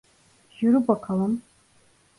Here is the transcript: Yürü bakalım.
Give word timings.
Yürü 0.59 0.87
bakalım. 0.87 1.41